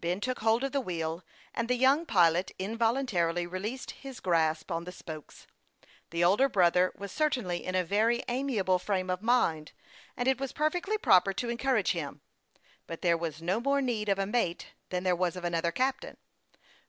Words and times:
Ben 0.00 0.20
took 0.20 0.40
hold 0.40 0.64
of 0.64 0.72
the 0.72 0.80
wheel, 0.80 1.22
and 1.54 1.68
the 1.68 1.76
young 1.76 2.04
pilot 2.04 2.50
involuntarily 2.58 3.46
released 3.46 3.92
his 3.92 4.18
grasp 4.18 4.72
on 4.72 4.82
the 4.82 4.90
spokes. 4.90 5.46
The 6.10 6.24
older 6.24 6.48
brother 6.48 6.92
was 6.96 7.12
certainly 7.12 7.64
in 7.64 7.76
a 7.76 7.84
very 7.84 8.20
amiable 8.28 8.80
frame 8.80 9.08
of 9.08 9.22
mind, 9.22 9.70
and 10.16 10.26
it 10.26 10.40
was 10.40 10.50
perfectly 10.50 10.98
proper 10.98 11.32
to 11.34 11.48
encourage 11.48 11.92
him; 11.92 12.22
but 12.88 13.02
there 13.02 13.16
was 13.16 13.40
no 13.40 13.60
more 13.60 13.80
need 13.80 14.08
of 14.08 14.18
a 14.18 14.26
mate 14.26 14.66
than 14.88 15.04
there 15.04 15.14
was 15.14 15.36
of 15.36 15.44
another 15.44 15.70
captain. 15.70 16.16